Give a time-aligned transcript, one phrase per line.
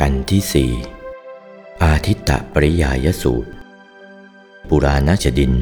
[0.00, 0.72] กันที่สี่
[1.84, 3.50] อาทิตตปริยายสูตร
[4.68, 5.54] ปุราณชดิน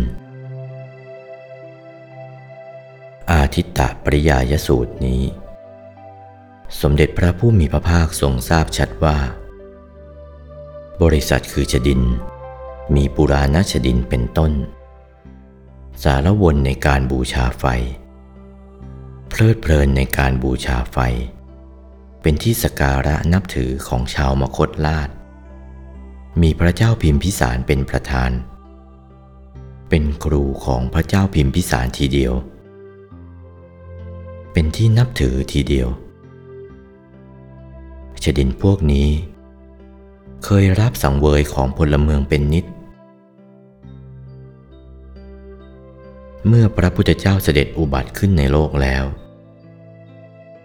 [3.32, 5.22] อาทิตตปริยายสูตรนี้
[6.80, 9.18] สมเด็จพระผู้มีพระภาคทรงทราบชัดว่า
[11.02, 12.02] บริษัทคือชดิน
[12.94, 14.52] มีปุราณชดินเป็นต้น
[16.02, 17.64] สารวนในการบูชาไฟ
[19.28, 20.98] เพลิดเพลินในการบูชาไฟ
[22.22, 25.08] เป็นที่สการะนับถือของชาวมคตลาด
[26.42, 28.30] มีพระเจ้าพิมพิสารเป็นประธาน
[29.88, 32.32] เป็นครูของพระเจ้าพิมพิสารทีเดียว
[34.52, 35.88] เป็นที่นับถือทีเดียว
[38.24, 39.08] ชดินพวกนี้
[40.44, 42.64] เคยรับสังเวยของพลเมืองเป็นนิด
[46.48, 49.04] เมื่อพระพุทธเจ้าเสด็จอุบัติขึ้นในโลกแล้ว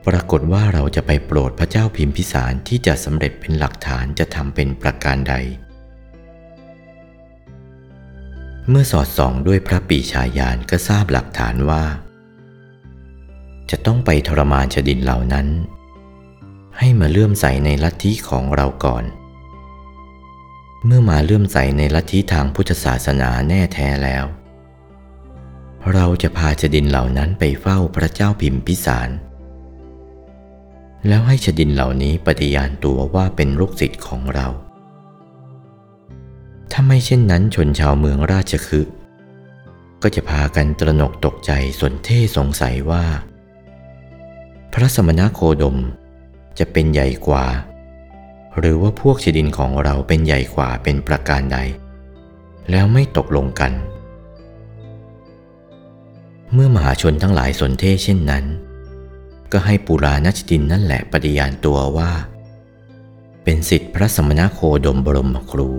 [0.07, 5.35] ปรากฏว่าเราจะไปโปรดพระเจ้าพิมพิสารที่จะสำเร็จเป็นหลักฐานจะทำเป็นประการใด
[8.69, 11.83] เมื่อสอดส่องด้วยพระปีชายานก็ทราบหลักฐานว่า
[13.69, 15.47] จะต้องไปทรมานชดินเหล่านั้น
[16.77, 19.03] ให้มาเลื่อมใสในลัทธิของเราก่อน
[20.85, 24.25] เมื่อมาเลื่อมใสในลัทธิทางพุทธศาสนาแน่แท้แล้ว
[25.93, 29.09] เราจะพาชดินเหล่านั้นไปเฝ้าพระเจ้าพิมพิสาร
[31.07, 34.47] แล้วให้ชดินเหล่านี้ปฏิญาณตัวว่าเป็นลูกศิษย์ของเรา
[36.71, 38.93] ถ้าไม่เช่นนั้นชนชาวเมืองราชคฤห์
[40.01, 43.05] ก็จะพากันตระหนกตกใจสนเท่สงสัยว่า
[44.73, 45.77] พระสมณโคดม
[46.59, 47.45] จะเป็นใหญ่กว่า
[48.57, 51.57] หรือว่าพวกชดินของเราเป็นใหญ่กว่าเป็นประการใด
[52.71, 53.71] แล้วไม่ตกลงกัน
[56.53, 58.45] เมื่อมหาชนทั้งหลายสนเท่เช่นนั้น
[59.51, 62.11] ก็ให้ปุราณชดินนั่นแหละปฏิญาณตัวว่า
[63.43, 65.69] เป็นสิทธิพระสมณโคดมบรมครู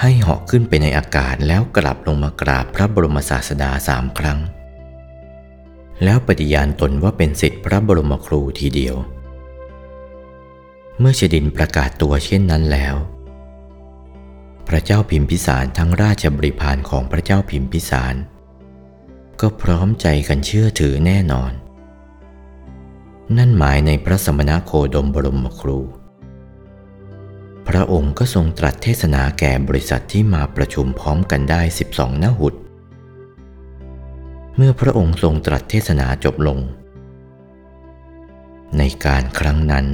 [0.00, 4.38] ให้เหาะขึ้นไปในอากาศแล้วกลับลงมากราบพระบรมศาสดาสามครั้ง
[6.04, 8.96] แล้วปฏิญาณตนว่าเป็นสิทธิพระบรมครูทีเดียว
[10.98, 12.94] เมื่อชดินประกาศตัวเช่นนั้นแล้ว
[14.68, 18.14] พระเจ้าพิมพิสารทั้งราชบริพารของพระเจ้าพิมพิสาร
[19.40, 21.52] ก็พร้อมใจกันเชื่อถือแน่นอน
[23.38, 25.78] นั่นหมายในพระสมณโคดมบรมครู
[27.68, 31.60] พระองค์ก็ทรงตรัสเทศนาแก่บริษัทที่มาประชุมพร้อมกันได้
[31.92, 32.54] 12นหุด
[34.56, 36.58] เมื่อพระองค์ทรงตรัสเทศนาจบลง
[38.78, 39.86] ในการครั้งนั้น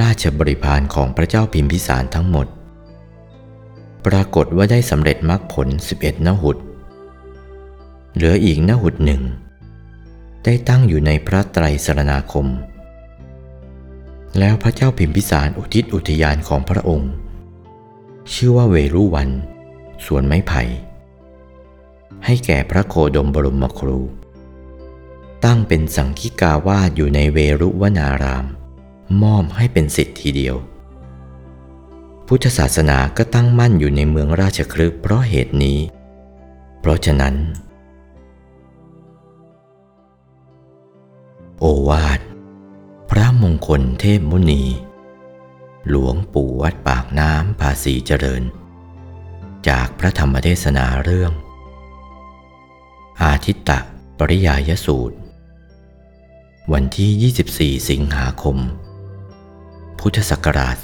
[0.00, 2.46] ราชบริพารของพระเจ้าพิมพิสารทั้งหมด
[4.06, 5.68] ปรากฏว่าได้สำเร็จมรรคผล
[5.98, 6.56] 11นหุด
[8.14, 9.22] เหลืออีกนหุดหนึ่ง
[10.44, 12.46] ได้ตั้งอยู่ในพระไตรสรณาคม
[14.38, 17.12] แล้วพระเจ้าพิมพิสารอุทิศอุทยานของพระองค์
[18.32, 19.30] ชื่อว่าเวรุวัน
[20.04, 20.62] สวนไม้ไผ่
[22.24, 24.00] ให้แก่พระโคดมบรมครู
[25.44, 28.46] ตั้งเป็นสังคิกาวาสอยู่ในเวรุวนาราม
[29.22, 30.56] มอบให้เป็นสิทธิ์ทีเดียว
[32.26, 35.78] พุทธศาสนาก็ตั้งมั่นอยู่ในเมืองราชครึกเพราะเหตุนี้
[36.80, 37.34] เพราะฉะนั้น
[41.60, 42.20] โอวาท
[43.10, 44.64] พระมงคลเทพมุนี
[45.88, 48.42] หลวงปู่วัดปากน้ำภาษีเจริญ
[49.68, 51.32] จากพระธรรมเทศนาเรื่อง
[53.22, 53.78] อาทิตตะ
[54.18, 55.16] ปริยายสูตร
[56.72, 58.56] วันที่ 24 สิงหาคม
[60.00, 60.76] พุทธศักราช